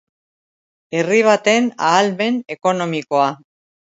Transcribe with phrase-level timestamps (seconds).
[0.99, 3.31] Herri baten ahalmen ekonomikoa.